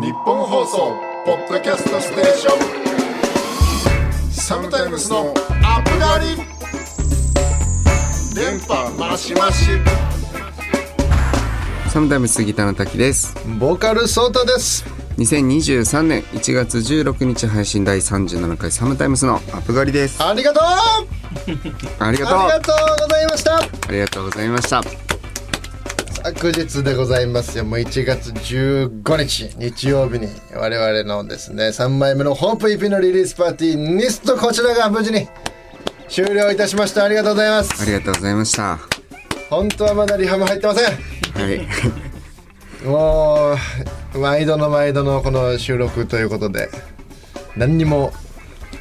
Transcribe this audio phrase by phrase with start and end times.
[0.00, 0.96] 日本放送
[1.26, 4.32] ポッドキャストステーション。
[4.32, 6.36] サムタイムスのアップガリ
[8.34, 9.66] 電波マシマシ
[11.90, 13.34] サムタイムスギターの滝です。
[13.58, 14.86] ボーカルソータです。
[15.18, 20.22] 2023年1月16日配信第37回サムタイムスのアップガリです。
[20.24, 20.62] ありがとう。
[21.98, 22.38] ありがとう。
[22.38, 23.58] ありがとうございました。
[23.58, 23.60] あ
[23.90, 25.09] りがとうございました
[26.22, 27.64] 昨日でございますよ。
[27.64, 35.28] もう1月15日日曜日に我々のですね3枚目のホープ EP のリリースパーティーニストこちらが無事に
[36.08, 37.04] 終了いたしました。
[37.04, 37.82] ありがとうございます。
[37.82, 38.78] ありがとうございました。
[39.48, 40.84] 本当はまだリハも入ってません。
[40.84, 42.86] はい。
[42.86, 43.56] も
[44.14, 46.68] う毎度の毎度のこの収録ということで
[47.56, 48.12] 何にも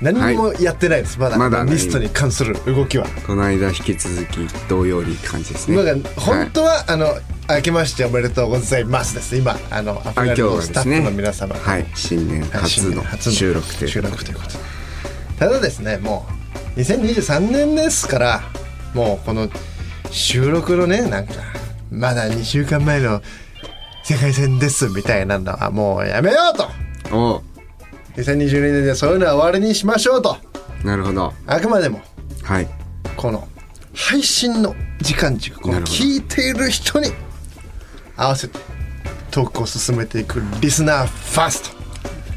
[0.02, 5.78] 何にもやってないです、まだまだミストに関する動きは、この間引き続き同様にって感じですね。
[6.16, 7.18] 本当は、あの
[7.50, 9.36] 明けましておめでとうございますです。
[9.36, 11.56] 今あのアフガニのスタッフの皆様。
[11.56, 11.86] はい。
[11.96, 14.80] 新年初の収録という収録ということで。
[15.40, 16.28] ただですねも
[16.76, 18.42] う2023年ですから
[18.94, 19.50] もうこの
[20.12, 21.34] 収録のねなんか
[21.90, 23.22] まだ2週間前の
[24.04, 27.44] 世界戦ですみたいなのはもうやめようと
[28.20, 30.38] お2022年でそういうのは終わりにしましょうと。
[30.84, 31.34] なるほど。
[31.48, 32.02] あくまでも
[32.44, 32.68] はい。
[33.16, 33.48] この
[33.94, 37.12] 配信の時間軸この聞いている人に
[38.18, 38.60] 合わせて
[39.32, 41.80] トークを進めていくリスナーファースト。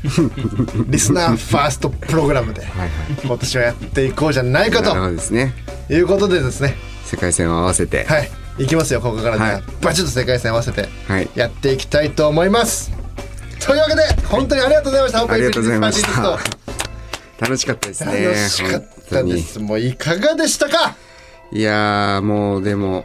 [0.89, 2.91] リスナーファーストプログラムではいはい。
[3.24, 5.52] 今年はやっていこうじゃないかなるほとどですね。
[5.91, 6.77] いうことでですね。
[7.05, 8.05] 世界戦を合わせて。
[8.05, 8.30] はい。
[8.58, 9.52] いきますよここからじゃあ。
[9.55, 9.62] はい。
[9.80, 11.28] バチッと世界線合わせてはい。
[11.34, 13.02] やっていきたいと思います
[13.66, 15.32] というわけで本当にありがとうございました。
[15.32, 16.38] ありがとうございました。
[17.41, 19.94] 楽しかったですね楽しかったですもうい。
[19.94, 20.94] かがでしたか
[21.50, 23.02] いやーもうでも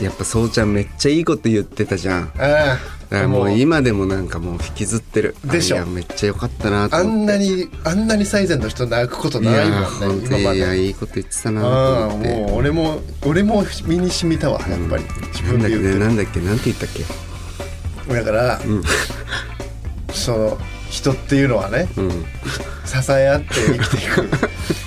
[0.00, 2.32] やっぱそうちゃんめっちゃいいこと言ってたじゃん。
[2.36, 2.78] だあ
[3.10, 5.36] からもう今でもなんかもう引きずってる。
[5.44, 5.84] でしょ。
[5.86, 10.40] めっちゃ良かったなとあんなにあんなに最前の人泣くこといないやもんねー本当に。
[10.40, 12.28] 今までいやいいこと言ってたなと思って。
[12.28, 15.04] もう俺も俺も身に染みたわやっぱり。
[15.32, 17.04] 自分で言ってるなんだっけなんだっけなんて言ったっけ？
[18.08, 18.60] だから、
[20.12, 20.58] その
[20.90, 22.10] 人っていうのはねうん。
[22.84, 24.28] 支え合って生きていく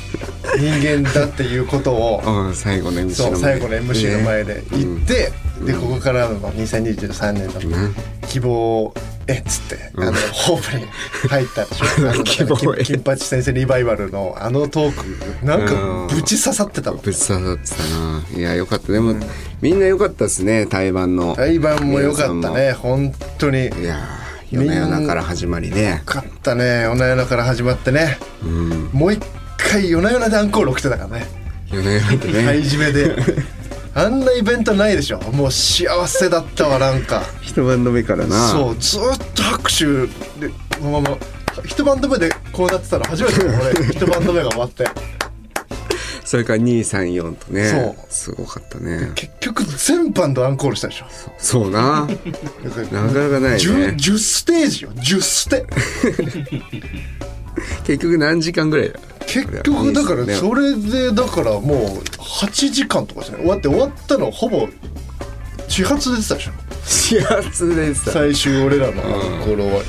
[0.57, 5.65] 人間だっていうことをああ最後の MC の最後の MC の前で言って、うん。
[5.65, 7.95] でここからの2023年のうん。
[8.27, 8.93] 希望
[9.27, 10.85] へっつって、あのホープに
[11.29, 11.85] 入ったでしょ。
[12.23, 15.45] 金金八先生リバイバルのあのトーク。
[15.45, 18.23] なんかうんぶち刺さってたもんぶっ刺さってたな。
[18.35, 18.91] いやよかった。
[18.91, 19.15] でも、
[19.61, 21.35] みんなよかったですね対バンの。
[21.35, 23.59] 対バンも良かった皆ね本当に。
[23.59, 25.89] いやー夜な夜なから始まりね。
[25.89, 28.17] よかったね夜な夜なから始まってね。
[28.43, 28.89] うん。
[28.93, 29.21] もう一
[29.57, 31.27] 回夜な夜なでアンコール起きてたからね。
[31.71, 33.15] 夜な夜なってね、買い締めで。
[33.95, 35.19] あんなイベントないでしょ。
[35.31, 37.23] もう幸せだったわなんか。
[37.41, 38.49] 一バンド目からな。
[38.49, 41.17] そうずーっと拍手でこのまま
[41.65, 43.87] 一バンド目でこうなってたら初めてだよ 俺。
[43.87, 44.85] 一バンド目が終わって。
[46.23, 47.69] それから234とね。
[47.69, 48.13] そう。
[48.13, 49.11] すごかったね。
[49.15, 51.05] 結局全バンドアンコールしたでしょ。
[51.39, 52.05] そうな。
[52.91, 55.65] なかなかない 10, ね10ステージよ10ステ。
[57.85, 58.99] 結局何時間ぐらいだ？
[59.27, 64.67] 結局だからねそれでだからもう8時間とかですね終わって終わったのほぼ
[65.67, 66.51] 始発で出てたでしょ？
[66.85, 69.11] 始発でさ最終俺らのアン
[69.43, 69.79] コール終わ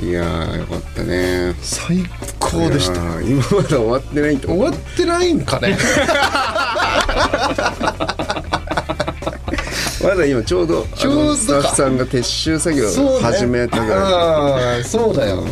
[0.00, 1.52] りいやーよかったね。
[1.60, 2.04] 最
[2.38, 3.00] 高でした。
[3.20, 5.76] 今まだ終わってない終わってないんかね？
[10.02, 12.88] まだ今ちょうどちょスタッフさんが撤収作業
[13.20, 14.08] 始めたから。
[14.08, 15.44] ああそうだよ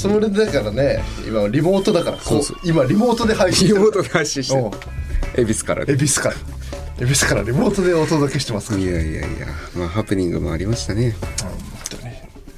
[0.00, 2.16] それだからね今リモートだから。
[2.16, 2.56] こそうそう。
[2.56, 4.70] う今リモートで配信リモートで発信してうん。
[4.70, 4.78] る
[5.36, 5.92] 恵比寿からね。
[5.92, 6.34] 恵比寿から。
[7.00, 8.80] 恵比寿からリモートでお届けしてますから。
[8.80, 9.46] いやいやいや。
[9.76, 11.14] まあハプニングもありましたね。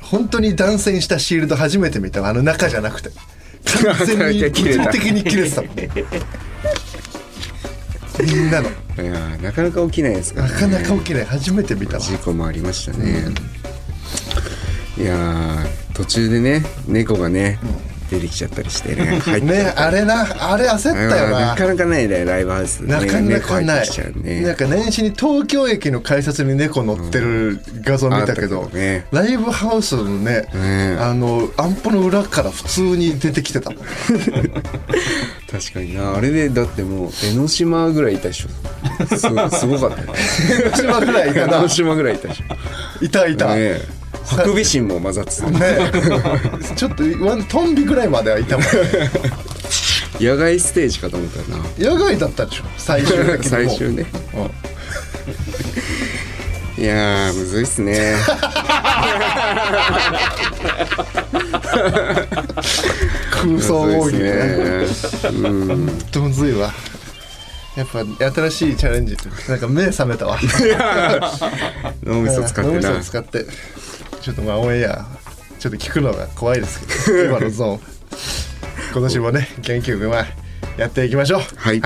[0.00, 0.54] 本当に。
[0.54, 2.28] 断線したシールド初めて見たわ。
[2.28, 3.10] あの中じゃなくて。
[3.64, 4.84] 完全に 切れた。
[4.84, 5.76] 物理的に切れてたもん。
[8.24, 8.68] みんなの。
[8.68, 10.52] いやーなかなか起きないですからね。
[10.52, 11.24] なかなか起きない。
[11.24, 12.00] 初めて見たわ。
[12.00, 13.24] 事故もありましたね、
[14.98, 17.58] いやー途中でね猫がね、
[18.12, 21.46] 出てきちゃったりしてね入ってねあれなあれ焦ったよな。
[21.48, 22.80] なかなかないねライブハウス。
[22.80, 23.88] なかなかない、
[24.22, 29.06] ねなんか年始に東京駅の改札に猫乗ってる画像見たけど,、あったけどね。
[29.12, 33.70] ライブハウスのね、ねあのアンポの裏から普通に出てきてた。
[33.70, 33.80] 確
[35.72, 36.14] かにな。
[36.14, 38.48] あれでだってもう江ノ島ぐらいいたでしょ。
[39.06, 40.12] すすごかったね。
[40.76, 43.04] 江ノ島ぐらいいた江なノ島ぐらいいたでしょ。
[43.04, 43.54] いたいた。
[43.54, 45.46] ねハクビシンも混ざってた。
[46.74, 48.66] ちょっとワントンビぐらいまではいたもん。
[50.20, 51.58] 野外ステージかと思ったな。
[51.78, 52.64] 野外だったでしょ？
[52.78, 53.42] 最終的にも。
[53.44, 54.06] 最終ね。
[54.34, 54.38] う
[56.80, 56.82] ん。
[56.82, 58.14] いやーむずいっすね。
[63.30, 64.20] 空想奥義ね。
[64.22, 64.86] ね。
[65.32, 65.68] うん。
[65.68, 66.72] ほんとむずいわ。
[67.76, 69.14] やっぱ新しいチャレンジ。
[69.14, 70.38] ってなんか目覚めたわ。
[72.04, 73.46] 脳みそ使って脳みなそ使って
[74.22, 75.04] ちょっとまあオンエア
[75.58, 77.80] ちょっと聞くのが怖いですけど今のゾーン。
[78.92, 80.26] 今年もね元気よくまあ
[80.76, 81.40] やっていきましょう。
[81.56, 81.80] はい。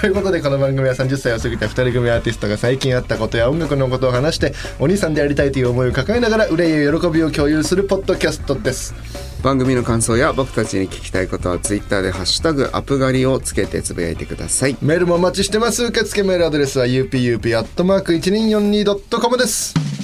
[0.00, 8.94] ということでこの番組は30歳を過ぎた2人組アーティストが最近あったことや音楽のことを話してお兄さんでありたいという思いを抱えながら憂いや喜びを共有するポッドキャストです。
[9.42, 14.76] 番組の感想や僕たちに聞きたいことはツイッターで「ハッシュタグアップ狩り」をつけてつぶやいてください。
[14.82, 15.84] メールもお待ちしてます。
[15.84, 19.74] 受付メールアドレスは upup.1242.com です。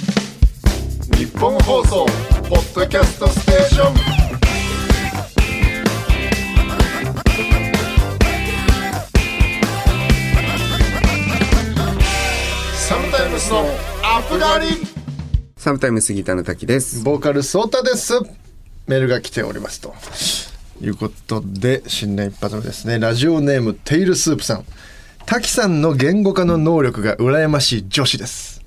[1.41, 2.05] 本放送
[2.47, 3.95] ポッドキャストステーション。
[12.75, 13.65] サムタイムスの
[14.03, 14.67] アップガリ
[15.57, 17.03] サムタイム杉田の滝です。
[17.03, 18.13] ボーカルソータです。
[18.85, 19.95] メールが来ておりますと。
[20.79, 22.99] いうことで新年一発目ですね。
[22.99, 24.65] ラジオネームテイルスープさん。
[25.25, 28.60] 滝さんの言語化の能力が羨ましい女子です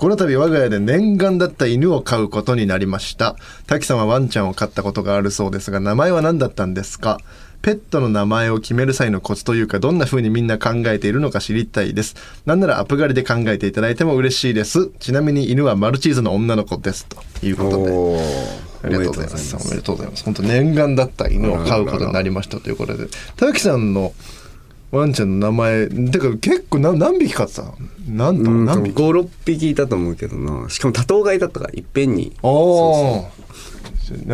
[0.00, 3.36] この度我が家で念願だった犬を飼うことになりました。
[3.66, 7.18] 滝さんはワンちゃんを飼ったことがあるそうですが名前は何だったんですか？
[7.60, 12.16] ペットの名前を決める際のコツというかどんな風にみんな考えているのか知りたいです。
[12.46, 14.86] なんならアップ狩りで考えていただいても嬉しいです。
[15.00, 17.04] ちなみに犬はマルチーズの女の子です。
[17.04, 17.92] ということで。
[18.82, 19.54] ありがとうございます。
[19.54, 20.24] おめでとうございます。
[20.24, 24.14] 本当念願だった犬を飼うことになりましたということで、田木さんの
[24.90, 27.74] ワンちゃんの名前、てか結構な何匹飼ってたの？
[28.08, 30.68] なんとうん何匹？56匹いたと思うけどな。
[30.68, 32.32] しかも多頭飼いだったからいっぺんに。
[32.42, 33.30] おお。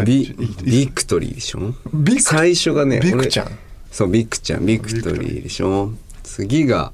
[0.04, 1.74] ビいビクトリーでしょ？
[1.92, 2.20] ビク？
[2.22, 3.58] 最初がね俺ビクちゃん？
[3.90, 4.64] そうビクちゃん。
[4.64, 5.90] ビクトリーでしょ？
[6.22, 6.92] 次が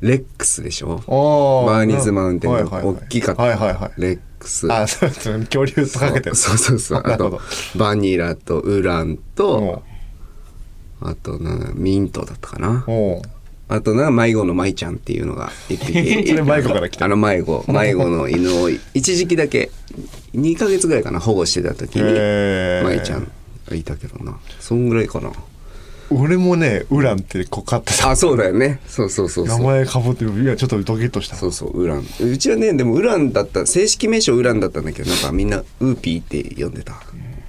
[0.00, 1.02] レックスでしょ？
[1.08, 4.00] おバーニーズマウンテンの大きかった、はいはいはい。
[4.00, 4.72] レックス。
[4.72, 6.36] あ、そうそう、恐竜とかけてる。
[6.36, 7.02] そうそうそう。
[7.04, 7.40] あと
[7.74, 9.82] バニラとウランとお
[11.00, 12.84] あとなミントだったかな。
[12.86, 13.22] うおう。
[13.68, 15.92] あとな迷子のマイちゃんっていうのが一匹
[16.30, 17.06] それ迷子から来た。
[17.06, 17.64] あの迷子。
[17.68, 19.70] 迷子の犬を一時期だけ
[20.34, 22.84] 2ヶ月ぐらいかな保護してた時にへー。
[22.84, 23.30] マイちゃん
[23.68, 24.38] がいたけどな。
[24.60, 25.32] そんぐらいかな。
[26.10, 28.10] 俺もね、ウランって子飼ってた。
[28.10, 28.80] あそうだよね。
[28.86, 29.58] そうそうそうそう。
[29.58, 30.40] 名前かぶってる。
[30.40, 31.34] いや、ちょっとドキッとした。
[31.34, 32.06] そうそうウラン。
[32.20, 36.94] うちはねでもウランだった正式名称ウランだったんだけどなんかみんなウーピーって呼んでた。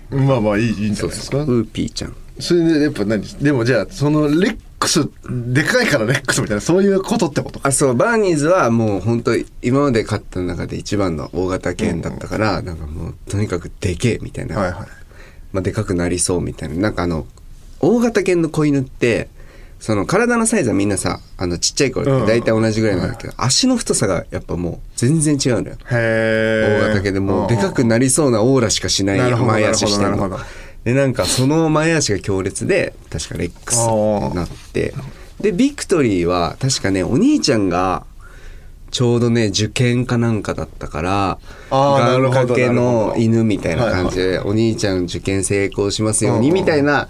[0.10, 1.46] まあまあいいいいんじゃそうないですか。
[1.46, 1.58] そう。
[1.58, 7.60] ウーピーちゃんそれでやっぱ何でもじゃあそのレックスでかいからレックスみたいなそういうことってこと？
[7.60, 9.32] かあそうバーニーズはもう本当
[9.62, 14.88] 今まで飼った中で一番の大型犬だったから、なんかもうとにかくでけえみたいな、はいはい。
[15.54, 16.76] まあ、でかくなりそうみたいな。
[16.76, 17.26] なんかあの
[17.80, 19.30] 大型犬の子犬って
[19.80, 30.44] その体のサイズはみんなさあのちっちゃい頃って大体同じぐらいなんだけど、足の太さがやっぱもう全然違うのよへえ大型犬でもうでかくなりそうなオーラしかしない前足してるのなるほど
[30.88, 34.94] でなんかその前足が強烈で確かレックスってなって。
[35.42, 38.06] でビクトリーは確かねお兄ちゃんが
[38.90, 41.40] ちょうどね受験かなんかだったから
[41.70, 47.10] 願掛けの犬みたいな感じでお兄ちゃん受験成功しますようにうんみたいな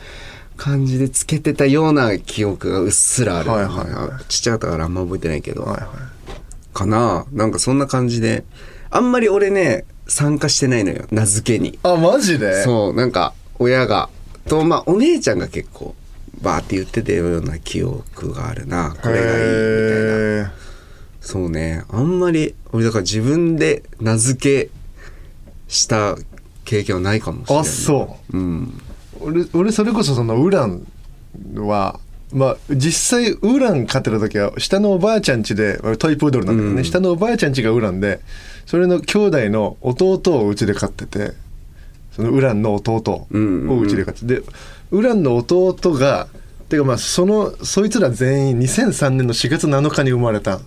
[0.57, 4.23] 感じでつけてたような記憶がうっすらある、はいはいはい。
[4.27, 5.89] ちっちゃかったからあんま覚えてないけど、はいはい。
[6.73, 7.27] かな。
[7.31, 8.43] なんかそんな感じで
[8.89, 11.05] あんまり俺ね参加してないのよ。
[11.11, 11.77] 名付けに。
[11.83, 12.63] あマジで？
[12.63, 14.09] そうなんか親が
[14.47, 15.95] とまあお姉ちゃんが結構
[16.41, 18.95] バーって言ってたような記憶があるな。
[19.01, 20.53] これがいいみたいな。
[21.19, 21.83] そうね。
[21.89, 24.69] あんまり俺だから自分で名付け
[25.67, 26.15] した
[26.63, 27.61] 経験はないかもしれない。
[27.61, 28.37] あそう。
[28.37, 28.81] うん。
[29.19, 30.85] 俺俺それこそそのウラン
[31.55, 31.99] は
[32.31, 36.85] まあ実際ウラン飼ってる時は下のおばあちゃん家で俺トイプードルなんだけどね、うん。
[36.85, 38.19] 下のおばあちゃん家がウランで
[38.65, 41.33] それの兄弟の弟をうちで飼ってて
[42.17, 44.43] そのウランの弟をうちで飼ってて、で
[44.91, 46.27] ウランの弟が
[46.67, 50.59] てかまあそのそいつら全員2003年の4月7日に生まれた。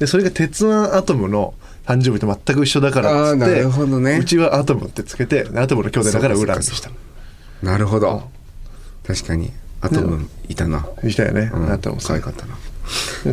[0.00, 1.54] でそれが鉄腕アトムの
[1.84, 3.64] 誕生日と全く一緒だからっつって
[4.00, 4.18] ね。
[4.18, 6.88] うちはアトムってつけてアトムの兄弟だからウランにした。
[6.88, 6.96] の
[7.62, 8.30] なるほど。
[9.06, 9.52] 確かに。
[9.82, 10.86] アトムいたな。
[11.02, 11.70] にしたよね、うん。
[11.70, 12.56] アトム可愛かったな。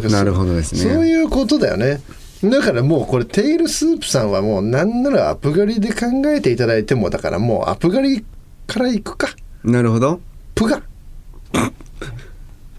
[0.10, 0.81] なるほどですね。
[0.81, 2.01] そういうことだよね
[2.43, 8.25] だからもうこれテイルスープさんはもうなんならアップ狩りで考えていただいてもだからもうアップ狩り
[8.65, 9.27] から行くか。
[9.63, 10.19] なるほど。
[10.55, 10.81] プガ。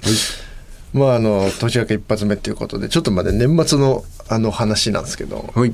[0.92, 5.72] まああの年明け一発目ということでちょっとまで年末のあの話なんですけどはい。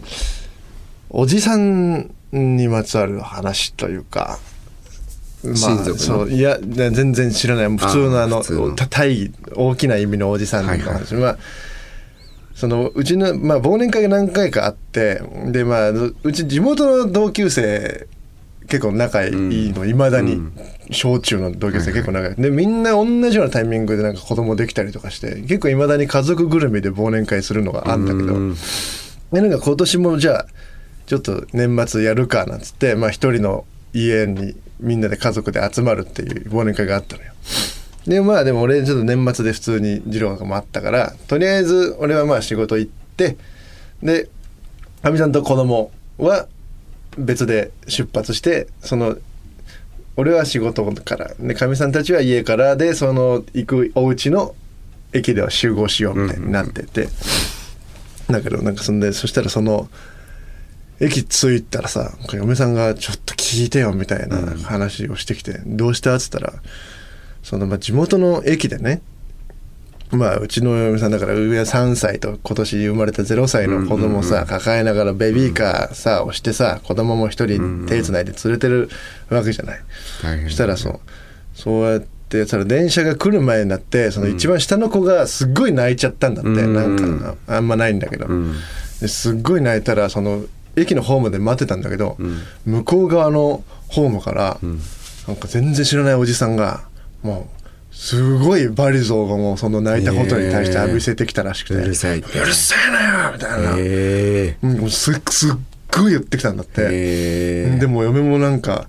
[1.14, 4.38] おじさんにまつわる話というか、
[5.44, 5.96] まあ、親族の？
[5.98, 7.76] そういや全然知らない。
[7.76, 8.42] 普通のあの
[8.74, 11.38] 大義大きな意味のおじさんの話、まあ
[12.54, 18.06] そのうちの、まあ、忘年会が何回かあってでまあうち地元の同級生
[18.68, 20.52] 結構仲いいのいま、未だに、うん
[20.92, 22.32] 小中の同級生結構仲い。
[22.32, 28.56] い、でみんな同じようなタイミングでなんか子供できたりとかして結構いまだに家族ぐるみで忘年会するのがあるんだけど、うん。
[29.32, 30.46] でなんか今年もじゃあ
[31.06, 37.32] ちょっと年末やるかなんつってまあ一人の家にみんなで家族で集まるっていう忘年会があったのよ。
[38.06, 43.36] でまあでも俺ちょっと年末で普通に次郎がもあったからとりあえず俺はまあ仕事行って
[44.02, 44.28] で
[45.02, 46.48] かみさんと子供は
[47.16, 49.16] 別で出発してその
[50.16, 54.54] 俺は仕事からでかみさんたちは家からでその行くお家の
[55.12, 57.08] 駅では集合しようみたいになってて、
[58.28, 59.88] だけどなんかそんでそしたらその
[61.00, 66.54] 駅着いたらさ嫁さんが「ちょっと聞いてよ」みたいな話をしてきて「どうした?」っつったら
[67.42, 69.02] そのまあ地元の駅でね
[70.12, 78.90] まあうちの嫁さんだから上は3歳と今年生まれた0歳の子供さ、抱えながらベビーカーさ押してさ子供も一人手つないで連れてる
[79.30, 79.80] わけじゃない。
[80.44, 81.00] そしたらそう。
[81.54, 86.74] そうやってその電車が来る前になってその一番下の子がすっごい泣いちゃったんだって、うん。
[86.74, 88.54] なんかあんまないんだけど、うん。
[89.00, 90.44] ですっごい泣いたらその
[90.76, 92.40] 駅のホームで待ってたんだけど、ん。
[92.70, 94.78] 向こう側のホームから、ん。
[95.26, 96.82] なんか全然知らないおじさんが
[97.22, 97.61] もう
[97.92, 102.38] すごいバリゾーがもうその泣いたことに対して浴びせてきたらしくて「うるさいって。
[102.38, 104.56] うるせえなよ!」みたいな、え。
[104.62, 105.52] うんもうすすっ
[105.94, 106.88] ごい言ってきたんだって。
[106.90, 107.76] え。
[107.78, 108.88] でも嫁もなんか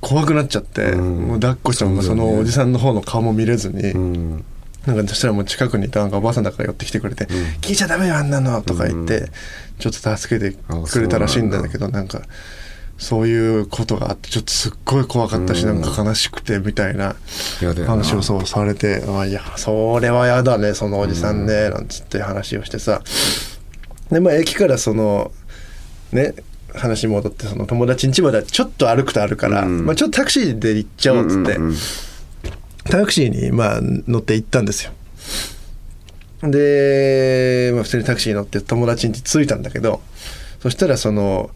[0.00, 1.28] 怖くなっちゃって、うん。
[1.28, 4.44] もう抱っこしてもそのおじさんの方の顔も見れずに、うん。
[4.86, 7.26] なんかそしたらもう近くにいたなんかおばあさんだから寄ってきてくれて
[7.62, 9.30] 「聞いちゃダメよあんなの」とか言って、
[9.78, 10.56] ちょっと助けて
[10.90, 12.20] くれたらしいんだけどなんか
[12.96, 15.80] そういうことがあってちょっとすっごい怖かったし、うん。
[15.80, 17.16] なんか悲しくてみたいな
[17.86, 23.02] 話をそうされて「あいやそれはやだねそのおじさんね」なんつって話をしてさ。
[24.10, 25.32] でまあ駅からその
[26.12, 26.34] ね
[26.74, 29.86] 話戻ってその友達ん家までちょっと歩くとあるから、うん。
[29.86, 31.58] まあ、ちょっとタクシーで行っちゃおうっつって、
[32.90, 34.92] タクシーにまあ乗って行ったんですよ。
[36.42, 40.02] で、まあ、普通にタクシーに乗って友達ん家着いたんだけど
[40.60, 41.50] そしたらその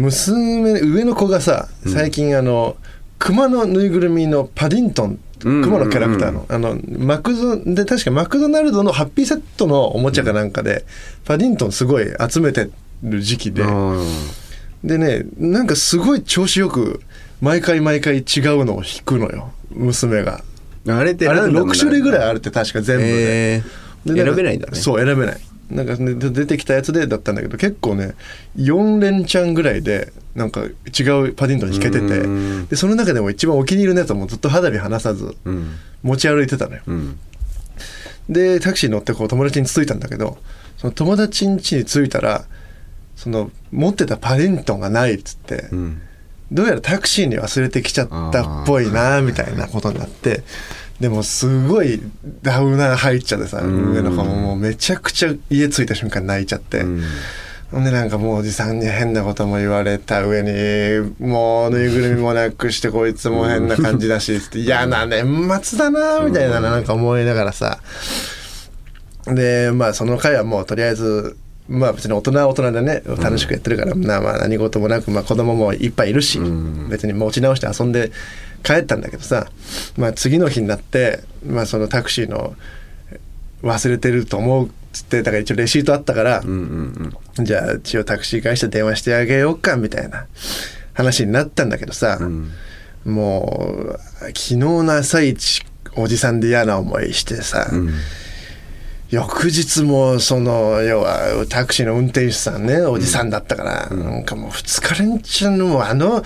[0.00, 2.76] 娘上の子がさ最近あの、
[3.18, 10.84] 熊のぬいぐるみのパディントンうん熊のキャラクターの,、あのマクドで確かマクドナルドのハッピーセットのおもちゃかなんかで、
[11.24, 12.70] パディントンすごい集めて
[13.02, 14.04] る時期で、あ
[14.84, 17.00] でねなんかすごい調子よく
[17.40, 18.24] 毎回毎回違う
[18.64, 20.42] のを弾くのよ娘が。
[20.84, 24.78] ーあれってあれランダム6種類ぐらいあるるって確か全部で、選べないんだね。
[24.78, 28.14] そう選べないなんか、ね、で出てきたやつでだったんだけど結構ね
[28.56, 32.66] 4連チャンぐらいでなんか違うパディントン弾けててうん。
[32.66, 35.76] でその中でも一番お気に入りのやつはもうずっと肌身離さずうん。
[36.02, 36.82] 持ち歩いてたのよ。
[36.86, 37.18] うん。
[38.28, 40.38] でタクシーに乗ってこう友達に着いたんだけど
[40.76, 42.44] その友達ん家に着いたら
[43.16, 46.02] その持ってたパディントンがないっつって、うん。
[46.52, 50.42] どうやらタクシーに忘れてきちゃったっぽいなみたいなことになって
[51.00, 52.00] でもすごい
[52.42, 57.02] ダウナー入っちゃってさうん上の子ももうめちゃくちゃ家着いた瞬間泣いちゃって、うん。
[57.70, 67.78] ほんでなんかもうおじさんに変なことも言われた上にもうぬいぐるみもなくしてこいつも変な感じだしって嫌な年末だなみたいななんか思いながらさ。
[69.26, 71.36] でまあその回はもうとりあえず
[71.68, 76.40] まあ別に大人は大人でね楽しくやってるから、まあまあ何事もなく、まあ、子供もいっぱいいるし、
[76.88, 78.10] 別に持ち直して遊んで
[78.62, 79.46] 帰ったんだけどさ、
[79.96, 82.54] まあ、次の日になって、まあ、そのタクシーの
[83.62, 87.44] 忘れてると思うっつってだから一応レシートあったから、うんうんうん。
[87.44, 90.26] じゃあ一応タクシー会社電話してあげようかみたいな
[90.94, 92.50] 話になったんだけどさ、ん。
[93.04, 95.62] もう昨日の朝一
[95.96, 97.90] おじさんで嫌な思いしてさ、うん。
[99.10, 106.22] 翌日もその要はタクシーの運転手さんねおじさんだったから、なんかもう2日連チャンのあの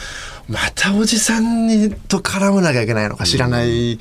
[0.49, 3.99] またおじさんにと絡まなきゃいけないのか知らない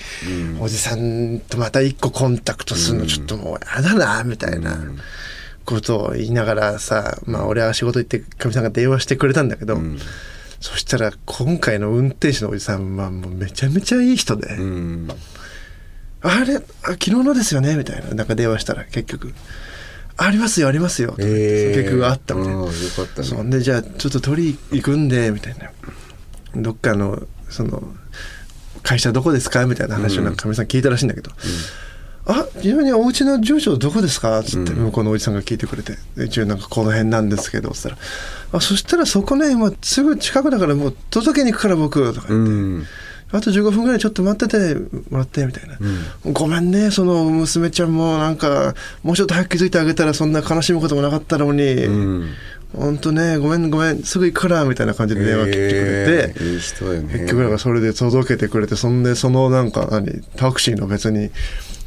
[0.60, 4.78] おじさんとまた一個コンタクトするのちょっともうやだなみたいな
[5.66, 9.80] ことを言いながらさまあ俺は仕事行ってかみさんが電話してくれたんだけど、
[10.60, 14.56] そしたら今回の運転手のおじさんはもうめちゃめちゃいい人で。
[14.56, 15.10] うん。
[16.22, 18.14] あれあ昨日のですよねみたいな。
[18.14, 19.34] なんか電話したら結局
[20.16, 21.76] 「ありますよありますよ」えー。
[21.76, 23.28] 結局あったみたいな、あーよかったね。
[23.28, 25.72] そんでじゃあちょっと取り行くんでみたいな
[26.56, 27.84] どっかのその
[28.84, 29.66] 会社どこですか？
[29.66, 31.32] みたいな話をなんかかみさん聞いたらしいんだけど
[32.26, 37.98] 「あちなみにお家の住所どこですか?」っつって向こうのおじさんが聞いてくれてで一応なんかこの辺なんですけどっつったら
[38.54, 42.88] 「あそしたらそこねもうすぐ近くだからもう届けに行くから僕」とかう言って。
[43.34, 44.76] んあと15分ぐらいちょっと待ってて
[45.10, 45.78] もらってみたいな、
[46.32, 52.34] ごめんねその娘ちゃんもなんかもうちょっと早く気づいてあげたらそんな悲しむこともなかったのに、うん。
[52.76, 57.14] ほんとねごめんごめんすぐ行くからみたいな感じで電話切ってくれて、えーいい人ね。
[57.14, 61.30] 結局なんかそれで届けてくれてそんでそのなんか何タクシーの別に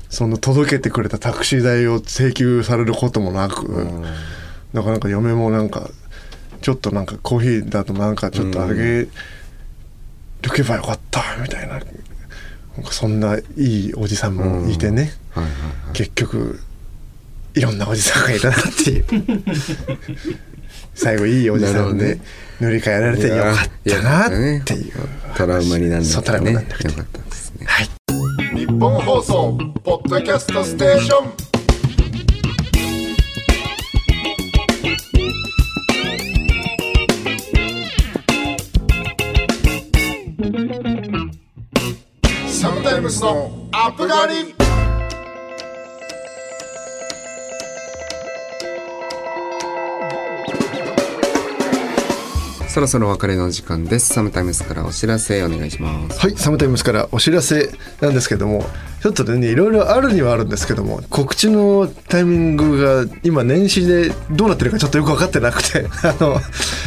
[0.08, 3.66] その届けてくれたタクシー代を請求されることもなく、
[4.72, 5.90] なかなか嫁もなんか
[6.60, 9.08] ちょっとなんかコーヒーだとなんかちょっとあげ
[10.43, 11.75] とけばよかったみたいな。
[11.75, 15.53] なんかそんないいおじさんもいてね、はいはい
[15.94, 16.61] 結局
[17.55, 19.05] いろんなおじさんがいたなっていう。
[20.94, 22.18] 最後いいおじさんで
[22.61, 23.55] 塗り替えられてよかっ
[23.88, 24.31] たなっ
[24.64, 24.92] ていう。
[25.35, 26.88] トラウマになんなそうトラウマくてねよになんなくて。
[26.88, 27.66] かったですね。
[27.66, 27.88] はい。
[28.57, 31.45] 日本放送ポッドキャストステーション
[43.07, 44.53] ムスのアップガリ
[52.69, 54.12] そろそろお別れの時間です。
[54.12, 56.19] サムタイムスからお知らせお願いします。
[56.21, 58.66] はい、サムタイムスからお知らせなんですけども
[59.01, 66.40] ちょっとねいろいろあるにはあるんですけども告知のタイミングが今年始でどうなってるかちょっとよく分かってなくて あの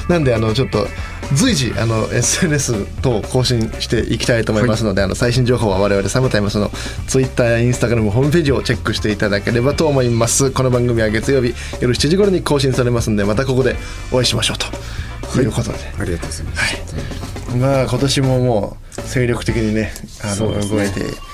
[0.09, 0.85] なんであのちょっと
[1.33, 6.71] 随時あの SNS 等更新していきたいと思いますので、あの最新情報は我々サムタイムスの
[7.07, 10.49] Twitter や Instagram ホームページをチェックしていただければと思います。
[10.51, 13.75] この番組は月曜日夜7時頃に更新されますのでまたここで
[14.11, 15.45] お会いしましょうとい。
[15.45, 19.91] うことで、ありがとうございます、まあ今年ももう精力的にね
[20.23, 20.67] あのね。
[20.67, 21.29] 動いて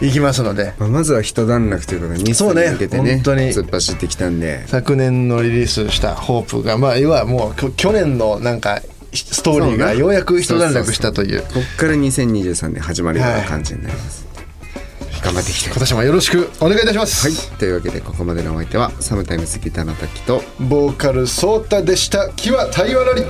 [0.00, 0.72] いきますので。
[0.78, 4.66] まあ、まずは一段落というかねミスにそうね向けてね本当に突っ走ってきたんで。
[4.68, 8.80] 昨年のリリースした「ホープがまあ要はもう去年のなんか
[9.14, 9.94] ストーリーが。
[9.94, 11.42] ようやく一段落したという。
[11.42, 14.26] こっから2023年始まるような感じになります、
[15.22, 15.72] 頑張っていきたい。
[15.72, 17.58] 今年もよろしくお願いいたします、はい。
[17.58, 22.30] というわけでここまでのお相手はサムタイムスギターの滝とボーカルソータでした。
[22.30, 23.22] 木は対話なり